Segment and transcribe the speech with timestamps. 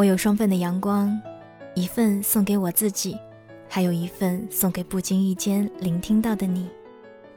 [0.00, 1.20] 我有双份的阳光，
[1.74, 3.18] 一份送给我自己，
[3.68, 6.70] 还有一份送给不经意间聆听到的你。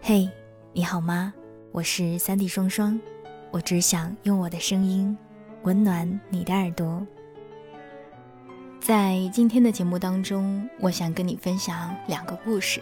[0.02, 0.30] 嘿，
[0.72, 1.34] 你好吗？
[1.74, 2.98] 我是三 D 双双，
[3.52, 5.18] 我只想用我的声音
[5.64, 7.06] 温暖你的耳朵。
[8.80, 12.80] 在今天的节目当中，我想跟你分享两个故事。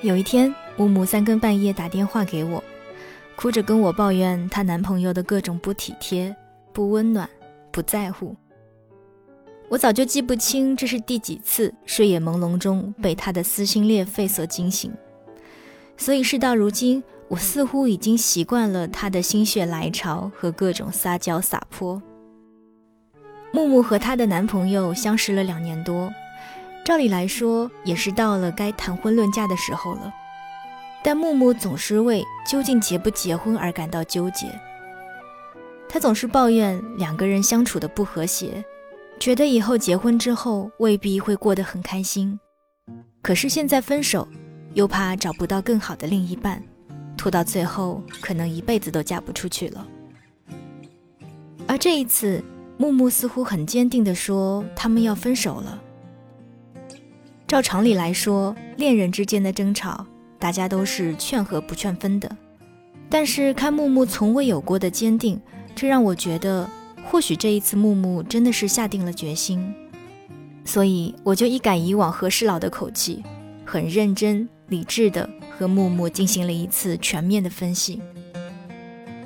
[0.00, 2.64] 有一天，木木三更半夜打电话给我，
[3.36, 6.34] 哭着跟我抱怨她男朋友的各种不体贴、
[6.78, 7.28] 不温暖、
[7.72, 8.36] 不在乎。
[9.68, 14.92] 我早就记不清这是第几次睡眼朦胧中被他的撕心裂肺所惊醒，
[15.96, 22.00] 所以事到如今，我似乎已经习惯了他的心血来潮和各种撒娇撒泼。
[23.52, 26.08] 木木和她的男朋友相识了两年多。
[26.84, 30.14] 照理来说，也是到了该谈婚论嫁的时候了，
[31.02, 34.46] 但木木总是为究竟结不结婚而感到纠结。
[35.88, 38.64] 他总是抱怨两个人相处的不和谐，
[39.18, 42.38] 觉得以后结婚之后未必会过得很开心。
[43.22, 44.28] 可是现在分手，
[44.74, 46.62] 又怕找不到更好的另一半，
[47.16, 49.86] 拖到最后可能一辈子都嫁不出去了。
[51.66, 52.42] 而这一次，
[52.76, 55.82] 木木似乎很坚定地说，他们要分手了。
[57.46, 60.06] 照常理来说，恋人之间的争吵，
[60.38, 62.30] 大家都是劝和不劝分的。
[63.10, 65.40] 但是看木木从未有过的坚定，
[65.78, 66.68] 这让我觉得，
[67.04, 69.72] 或许这一次木木真的是下定了决心。
[70.64, 73.22] 所以我就一改以往和事佬的口气，
[73.64, 78.02] 很认真理智的和木木进行了一次全面的分析。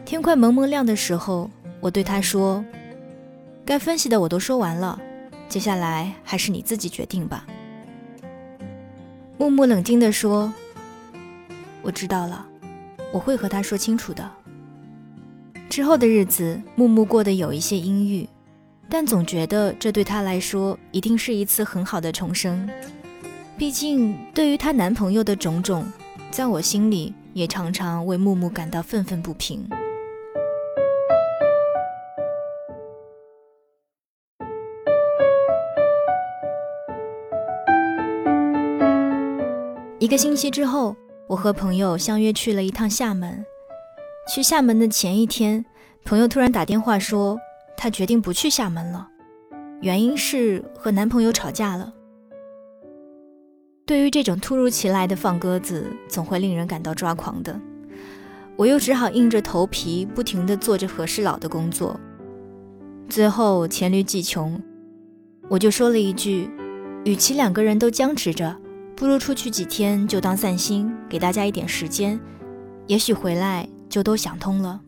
[0.05, 1.51] 天快蒙蒙亮的时候，
[1.81, 2.63] 我对他说
[3.65, 5.01] ：“该分析的我都说完了，
[5.49, 7.47] 接下来还是你自己决定吧。”
[9.39, 10.53] 木木冷静地说
[11.81, 12.47] ：“我知道了，
[13.11, 14.31] 我会和他说清楚的。”
[15.73, 18.29] 之后的日子，木木过得有一些阴郁，
[18.91, 22.69] 但总觉得这对她来说一定是一次很好的重生。
[23.57, 25.91] 毕竟，对于她男朋友的种种，
[26.31, 29.67] 在我心里也常常为木木感到愤愤不平。
[39.99, 40.95] 一个星期之后，
[41.27, 43.43] 我和朋友相约去了一趟厦门。
[44.29, 45.65] 去厦门的前一天，
[46.05, 47.39] 朋友突然打电话说，
[47.77, 49.09] 她决定不去厦门了，
[49.81, 51.93] 原因是和男朋友吵架了。
[53.85, 57.61] 对于这种突如其来的放鸽子，总会令人感到抓狂的。
[58.57, 61.99] 我又只好硬着头皮，不停地做着和事佬的工作。
[63.09, 64.63] 最后黔驴技穷，
[65.49, 66.49] 我就说了一句
[67.05, 68.57] ：“与其两个人都僵持着。”
[68.95, 72.21] 不如出去几天就当散心，给大家一点时间，
[72.87, 74.81] 也许回来就都想通了。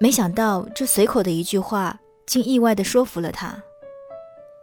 [0.00, 3.62] 没想到这随口的一句话，竟意外的说服了他。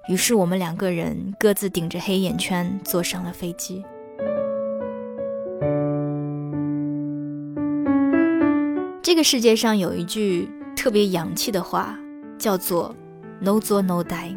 [0.09, 3.81] 于是我们两个人各自顶着黑眼圈坐上了飞机。
[9.01, 11.97] 这个世界上有一句特别洋气的话，
[12.37, 12.93] 叫做
[13.39, 14.35] “No 做 No die”。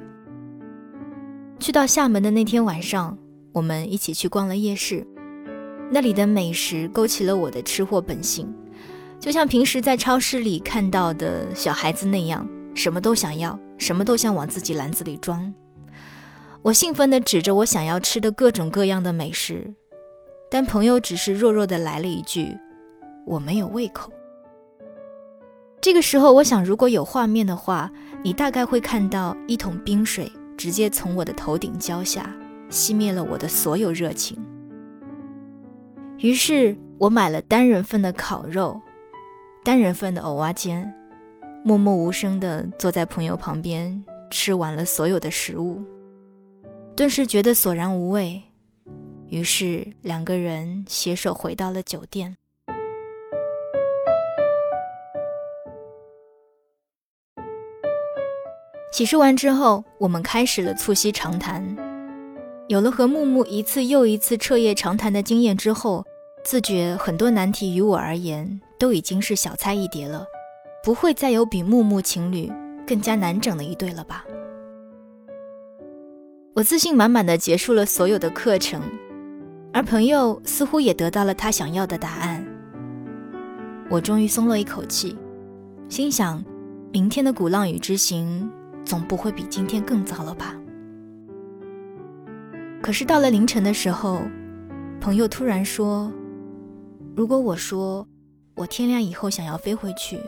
[1.59, 3.19] 去到厦门的那天晚上。
[3.53, 5.07] 我们一起去逛了夜市，
[5.91, 8.53] 那里的美食勾起了我的吃货本性，
[9.21, 15.53] 就像平时在超市里看到的小孩子那样，什么都想要，什么都想往自己篮子里装。
[16.63, 19.73] 我兴奋地指着我想要吃的各种各样的美食，
[20.51, 22.57] 但朋友只是弱弱地来了一句
[23.25, 24.13] ：“我没有胃口。”
[25.81, 27.89] 这个时候，我想，如果有画面的话，
[28.25, 32.35] 你大概会看到一桶冰水直接从我的头顶浇下。
[32.69, 34.37] 熄灭了我的所有热情。
[36.19, 38.81] 于是我买了单人份的烤肉，
[39.63, 40.91] 单人份的藕蛙煎，
[41.63, 45.83] 默默无声地坐在朋友旁边，吃完了所有的食物，
[46.97, 48.43] 顿时觉得索然无味。
[49.29, 52.35] 于是两个人携手回到了酒店。
[58.93, 61.77] 洗漱完之后，我们开始了促膝长谈。
[62.69, 66.05] 有了和木木一次又一次彻夜长谈的经验之后，
[66.47, 70.25] 自觉很多难题于我而言都已经是小菜一碟了，
[70.85, 72.49] 不会再有比木木情侣
[72.87, 74.25] 更加难整的一对了吧？
[76.55, 78.81] 我自信满满的结束了所有的课程，
[79.73, 82.47] 而朋友似乎也得到了他想要的答案。
[83.91, 85.19] 我终于松了一口气，
[85.89, 86.45] 心想：
[86.93, 88.49] 明天的鼓浪屿之行
[88.85, 90.55] 总不会比今天更糟了吧？
[92.81, 94.23] 可是到了凌晨的时候，
[95.01, 96.09] 朋友突然说
[97.17, 98.07] ：“如果我说
[98.55, 100.21] 我天亮以后想要飞回去，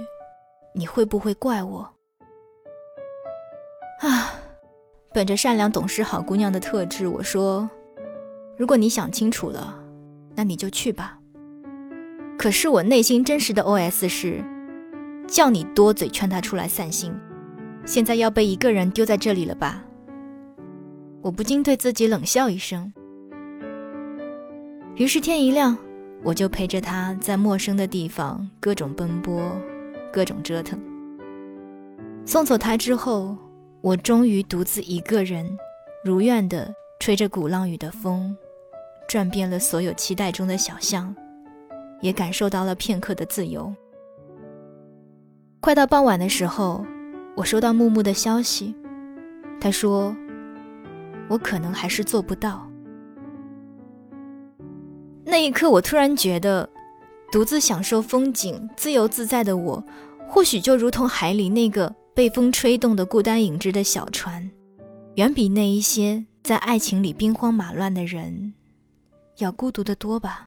[0.75, 1.82] 你会不会怪我？”
[4.00, 4.32] 啊，
[5.12, 7.69] 本着善良、懂事、好姑娘的特质，我说
[8.56, 9.79] ：“如果你想清楚了，
[10.35, 11.19] 那你就去吧。”
[12.38, 14.43] 可是我内心真实的 OS 是：
[15.29, 17.14] 叫你多嘴劝他出来散心，
[17.85, 19.85] 现在要被一个人丢在这里了吧？
[21.20, 22.90] 我不禁对自己冷笑一声。
[24.94, 25.76] 于是天一亮，
[26.23, 29.41] 我就陪着他在陌生的地方各种奔波，
[30.12, 30.79] 各种折腾。
[32.25, 33.37] 送走他之后，
[33.81, 35.49] 我终于独自一个人，
[36.05, 38.37] 如愿的吹着鼓浪屿的风，
[39.09, 41.15] 转遍了所有期待中的小巷，
[42.00, 43.75] 也感受到了片刻的自由。
[45.61, 46.85] 快到傍晚的时候，
[47.37, 48.75] 我收到木木的消息，
[49.61, 50.14] 他说。
[51.31, 52.68] 我可能还是做不到。
[55.31, 56.67] 那一刻，我突然觉得，
[57.31, 59.85] 独自享受风景、自由自在的我，
[60.27, 64.51] 或许就如同海里那个被风吹动的孤单影只的小船，
[65.17, 68.55] 远比那一些在爱情里兵荒马乱的人，
[69.37, 70.47] 要孤独的多吧。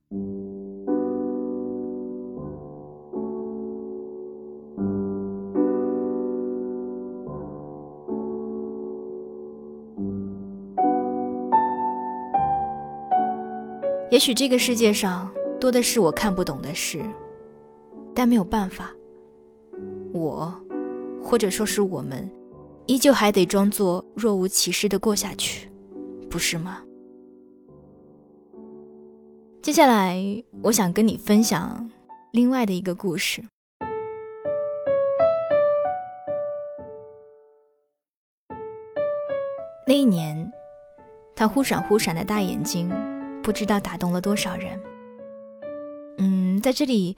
[14.11, 17.01] 也许这个世界上多的是我看不懂的事，
[18.13, 18.91] 但没有办法，
[20.13, 20.53] 我，
[21.23, 22.29] 或者说是我们，
[22.87, 25.71] 依旧还得装作若无其事的过下去，
[26.29, 26.83] 不是吗？
[29.61, 30.21] 接下来，
[30.61, 31.89] 我想跟你分享
[32.33, 33.41] 另外的一个故事。
[39.87, 40.51] 那一年，
[41.33, 42.91] 他忽闪忽闪的大眼睛。
[43.43, 44.79] 不知道打动了多少人。
[46.17, 47.17] 嗯，在这里，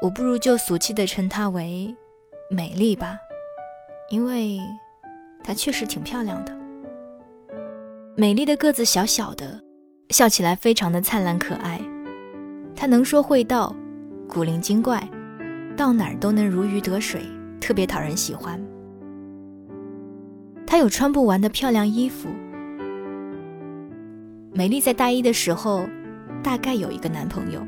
[0.00, 1.94] 我不如就俗气的称她为
[2.50, 3.18] 美丽吧，
[4.10, 4.58] 因为
[5.44, 6.56] 她确实挺漂亮的。
[8.16, 9.60] 美丽的个子小小的，
[10.10, 11.80] 笑起来非常的灿烂可爱。
[12.74, 13.74] 她能说会道，
[14.28, 15.06] 古灵精怪，
[15.76, 17.22] 到哪儿都能如鱼得水，
[17.60, 18.62] 特别讨人喜欢。
[20.66, 22.28] 她有穿不完的漂亮衣服。
[24.54, 25.88] 美丽在大一的时候，
[26.42, 27.66] 大概有一个男朋友。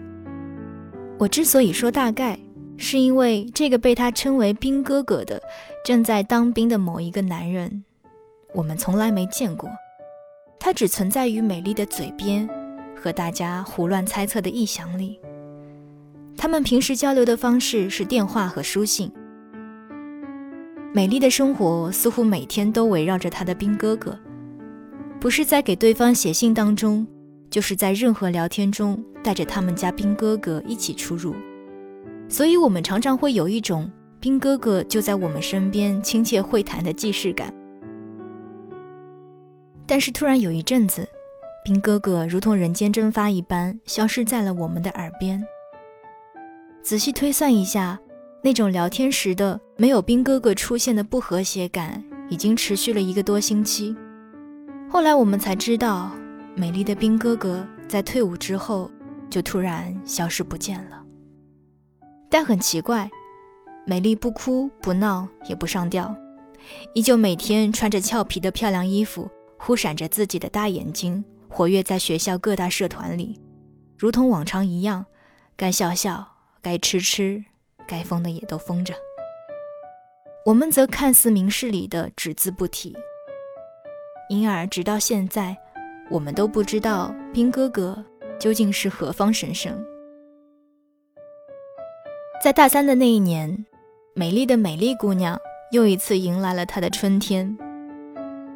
[1.19, 2.39] 我之所以说大概，
[2.77, 5.41] 是因为这个被她称为“兵哥哥”的
[5.85, 7.85] 正在当兵的某一个男人，
[8.53, 9.71] 我们从来没见过。
[10.59, 12.49] 他只存在于美丽的嘴边
[12.97, 15.21] 和大家胡乱猜测的臆想里。
[16.37, 19.11] 他们平时交流的方式是电话和书信。
[20.93, 24.19] 美丽的生活似乎每天都围绕着她的兵哥哥。
[25.25, 27.07] 不是在给对方写信当中，
[27.49, 31.35] 就是在任何聊天中带着他们家兵哥哥一起出入，
[32.29, 33.91] 所以我们常常会有一种
[34.21, 37.51] 兵哥哥就在我们身边亲切会谈的既视感。
[39.87, 41.09] 但是突然有一阵子，
[41.65, 45.43] 兵哥哥如同人间蒸发一般消失在了我们的耳边。
[46.83, 47.99] 仔细推算一下，
[48.43, 53.97] 那种聊天时的没有兵哥哥出现的不和谐感，已经持续了一个多星期。
[54.95, 56.13] 后来我们才知道，
[56.55, 58.89] 美丽的兵哥哥在退伍之后
[59.29, 61.05] 就突然消失不见了。
[62.31, 63.11] 但很奇怪，
[63.85, 66.15] 美丽不哭不闹也不上吊，
[66.95, 73.41] 依旧每天穿着俏皮的漂亮衣服，忽闪着自己的大眼睛，活跃在学校各大社团里，
[73.99, 75.05] 如同往常一样，
[75.57, 76.25] 该笑笑，
[76.63, 77.45] 该吃吃，
[77.89, 78.95] 该疯的也都疯着。
[80.47, 82.95] 我们则看似明事理的只字不提。
[84.35, 85.57] 因而，直到现在，
[86.11, 88.05] 我们都不知道兵哥哥
[88.39, 89.73] 究竟是何方神圣。
[92.43, 93.65] 在大三的那一年，
[94.15, 95.39] 美丽的美丽姑娘
[95.71, 97.57] 又一次迎来了她的春天。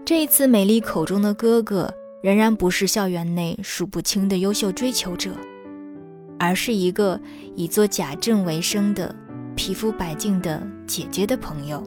[0.05, 1.93] 这一次，美丽口中的哥哥
[2.23, 5.31] 仍然不是校园内数不清的优秀追求者，
[6.39, 7.19] 而是一个
[7.55, 9.15] 以做假证为生的
[9.55, 11.83] 皮肤白净的姐姐的朋友。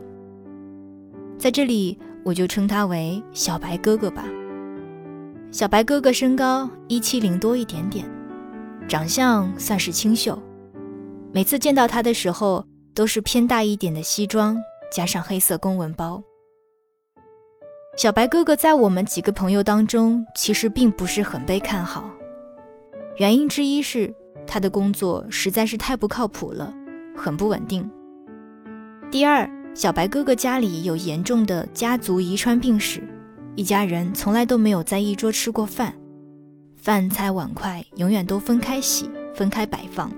[1.38, 2.00] 在这里。
[2.24, 4.26] 我就称他为小白哥哥吧。
[5.52, 8.06] 小白哥哥身高一七零多一点点，
[8.88, 10.42] 长相算是清秀。
[11.34, 14.58] 每次见到他的时候，都是偏大一点的西装，
[14.92, 16.24] 加上黑色公文包。
[17.98, 22.10] 小白哥哥在我们几个朋友当中，其实并不是很被看好。
[23.18, 24.14] 原因之一是
[24.48, 26.74] 他的工作实在是太不靠谱了，
[27.16, 27.90] 很不稳定。
[29.10, 29.61] 第二。
[29.74, 33.02] 小白哥哥家里有严重的家族遗传病史，
[33.56, 35.94] 一家人从来都没有在一桌吃过饭，
[36.76, 40.12] 饭菜碗筷永远都分开洗、分开摆放。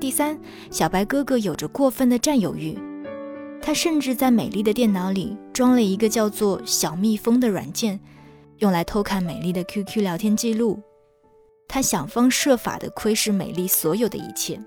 [0.00, 0.36] 第三，
[0.70, 2.76] 小白哥哥有着过分的占有欲，
[3.60, 8.00] 他甚至在美丽的电脑里装了一个叫做“小蜜蜂”的软件，
[8.58, 10.80] 用来偷看美丽的 QQ 聊天记录。
[11.68, 14.60] 他想方设法地窥视美丽所有的一切。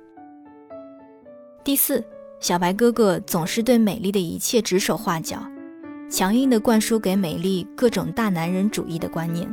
[1.63, 2.03] 第四，
[2.39, 5.43] 小白哥哥总是对美丽的一切指手画脚，
[6.09, 9.49] 强硬地灌输给美丽各种大男人主义的观念。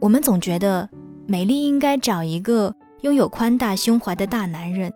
[0.00, 0.88] 我们总觉得
[1.26, 4.92] 美丽应该找一个拥有宽大胸怀的大男人，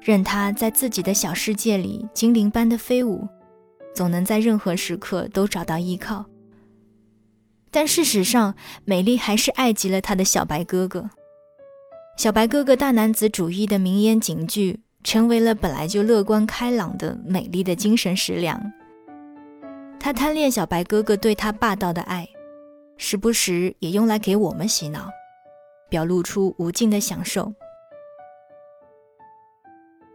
[0.00, 3.26] 任他在自己的小世界里精灵般的飞舞，
[3.94, 6.24] 总能在任何时刻都找到依靠。
[7.70, 11.10] 但事实上，美丽还是爱极了她的小白哥哥。
[12.18, 18.60] 小白哥哥大男子主义的名言警句，成为了本来就乐观开朗的美丽的精神食粮。
[20.00, 22.28] 他贪恋小白哥哥对他霸道的爱。
[22.96, 25.08] 时不时也用来给我们洗脑，
[25.88, 27.54] 表露出无尽的享受。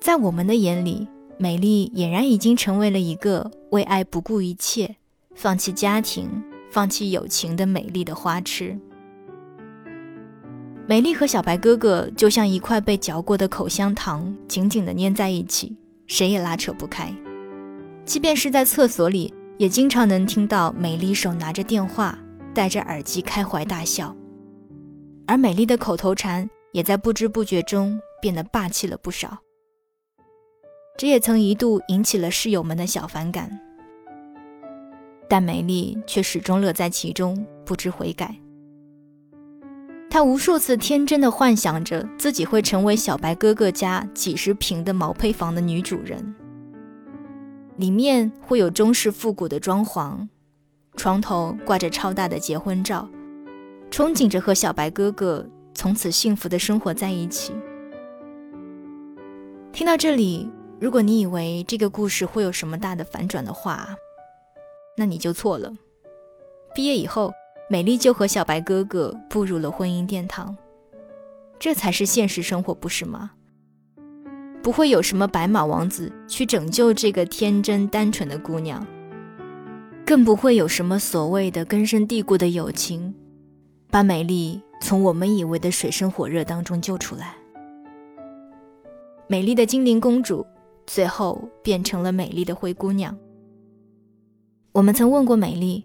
[0.01, 1.07] 在我们的眼里，
[1.37, 4.97] 美丽俨然已经成为了一个为爱不顾一切、
[5.35, 6.29] 放弃家庭、
[6.69, 8.77] 放弃友情的美丽的花痴。
[10.87, 15.75] 美丽和小白哥哥就像一块被嚼过的口香糖，紧紧地粘在一起，
[16.07, 17.13] 谁也拉扯不开。
[18.05, 22.17] 即便是在厕所里，也经常能听到美丽手拿着电话。
[22.53, 24.15] 戴着耳机开怀大笑，
[25.25, 29.39] 而美丽的口头禅也在不知不觉中变得霸气了不少。
[30.95, 33.59] 这也曾一度引起了室友们的小反感，
[35.27, 38.42] 但美丽却始终乐在其中，不知悔改。
[40.13, 46.35] 她无数次天真的幻想着自己会成为小白哥哥家几十平的毛坯房的女主人，
[47.77, 50.27] 里面会有中式复古的装潢。
[50.97, 53.09] 床头挂着超大的结婚照，
[53.89, 55.43] 憧憬着和小白哥哥
[55.73, 57.51] 从此幸福的生活在一起。
[59.71, 60.47] 听到这里，
[60.79, 63.89] 如果你以为这个故事会有什么大的反转的话，
[64.95, 65.73] 那你就错了。
[66.75, 67.33] 毕业以后，
[67.73, 70.55] 美丽就和小白哥哥步入了婚姻殿堂，
[71.57, 73.31] 这才是现实生活，不是吗？
[74.61, 78.85] 不会有什么白马王子去拯救这个天真单纯的姑娘。
[80.05, 83.11] 更不会有什么所谓的根深蒂固的友情，
[83.89, 87.35] 把美丽从我们以为的水深火热当中救出来。
[89.25, 90.45] 美丽的精灵公主
[90.85, 93.17] 最后变成了美丽的灰姑娘。
[94.73, 95.83] 我们曾问过美丽，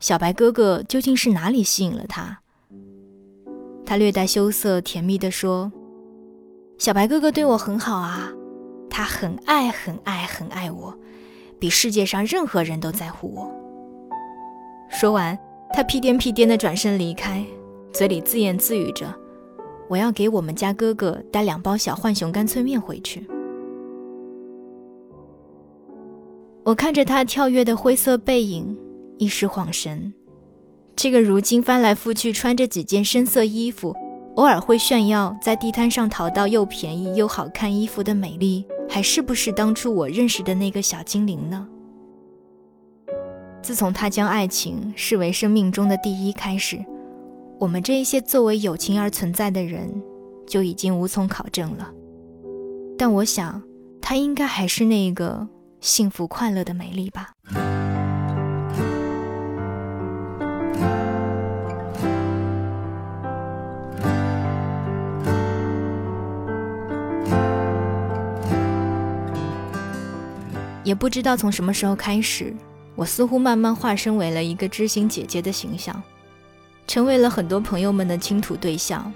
[0.00, 2.38] 小白哥哥究竟是哪里吸引了他？
[3.84, 5.72] 他略带羞涩、甜蜜地说
[6.78, 8.30] ：“小白哥哥对我很好啊，
[8.88, 10.96] 他很爱、很爱、很爱我。”
[11.58, 13.50] 比世界上任何人都在乎我。
[14.88, 15.36] 说完，
[15.72, 17.44] 他屁颠屁颠地转身离开，
[17.92, 19.12] 嘴里自言自语着
[19.90, 23.28] ：“我要给我们家哥哥带两包小浣熊干脆面回去。”
[26.62, 28.78] 我看着他跳跃的灰色背影，
[29.18, 30.12] 一时恍神。
[30.96, 33.94] 这个如今翻来覆去穿着几件深色衣服，
[34.36, 38.64] 偶尔会炫耀在地摊上淘到又便宜又好看衣服的美丽。
[38.90, 41.68] 还是不是当初我认识的那个小精灵呢？
[43.62, 46.82] 自从他将爱情视为生命中的第一开始，
[47.58, 50.02] 我们这一些作为友情而存在的人
[50.46, 51.90] 就已经无从考证了。
[52.96, 53.62] 但我想，
[54.00, 55.46] 他应该还是那个
[55.80, 57.34] 幸福快乐的美丽吧。
[70.88, 72.50] 也不知道从什么时候开始，
[72.96, 76.02] 我似乎慢慢化身为了一个知心姐姐的形象，
[76.86, 79.12] 成为了很多朋友们的倾吐对象。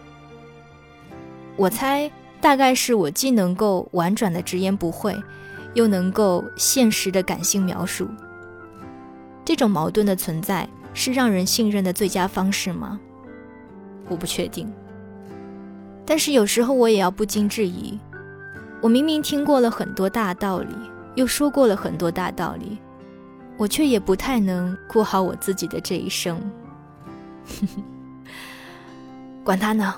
[1.57, 2.11] 我猜，
[2.43, 5.19] 大概是我既能够婉转的直言不讳，
[5.73, 8.07] 又能够现实的感性描述。
[9.43, 13.01] 这种矛盾的存在，是让人信任的最佳方式吗？
[14.11, 14.71] 我不确定。
[16.05, 17.99] 但是有时候我也要不禁质疑：
[18.83, 20.92] 我明明听过了很多大道理。
[21.15, 22.79] 又说过了很多大道理，
[23.57, 26.41] 我却也不太能过好我自己的这一生。
[29.45, 29.95] 管他呢，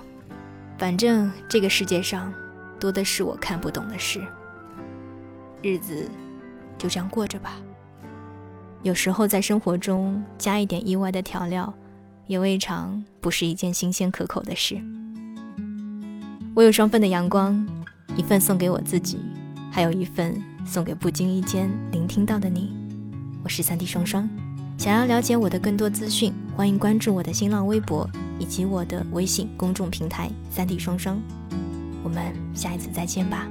[0.79, 2.33] 反正这个世界上
[2.81, 4.21] 多的是我看不懂的事。
[5.63, 6.09] 日子
[6.77, 7.57] 就这样过着吧。
[8.83, 11.73] 有时候在生活中加一点意外的调料，
[12.27, 14.79] 也未尝不是一件新鲜可口的事。
[16.55, 17.67] 我有双份的阳光，
[18.17, 19.19] 一份送给我自己，
[19.71, 20.43] 还有一份。
[20.67, 22.73] 送给不经意间聆听到的你，
[23.43, 24.29] 我是三 D 双双。
[24.79, 31.21] 想要了解我的更多资讯，欢迎关注我的新浪微博以及我的微信公众平台三 D 双双。
[32.03, 33.47] 我们下一次再见吧。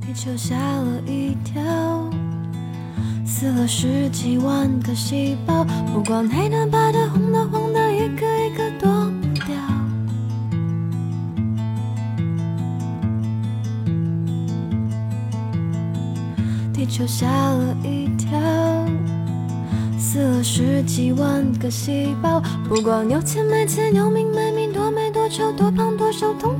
[0.00, 2.10] 地球吓了一跳，
[3.24, 7.85] 死了十几万个细胞，不管黑的、白的、红的、黄的，
[16.88, 18.30] 就吓了一跳，
[19.98, 26.55] 死了十几万个细胞，不光有钱没钱、有命没命、多美多丑、多胖多瘦，统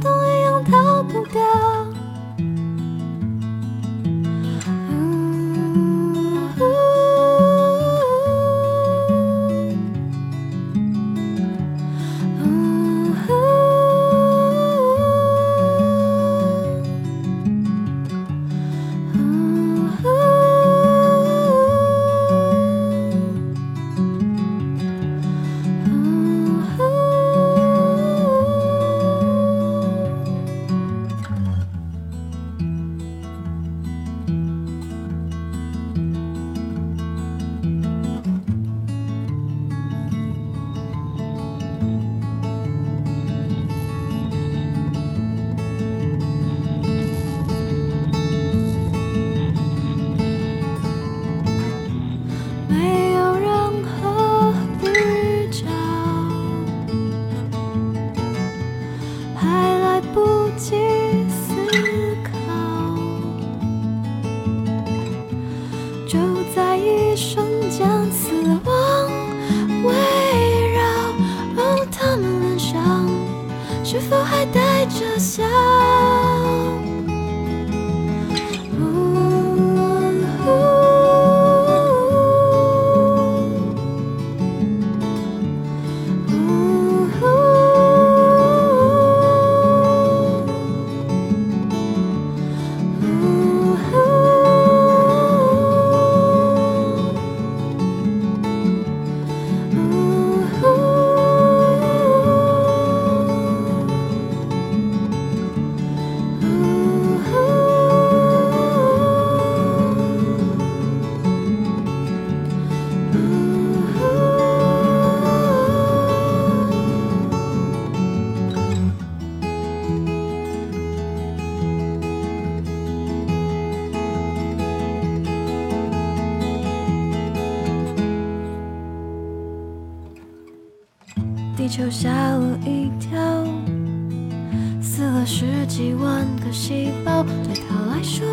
[136.66, 138.26] 细胞，对他来说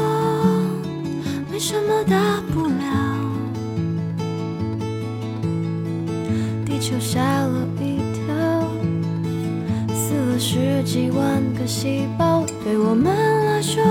[1.52, 2.74] 没什么大不了。
[6.66, 8.34] 地球吓了一跳，
[9.94, 13.06] 死了十几万个细胞，对我们
[13.46, 13.84] 来说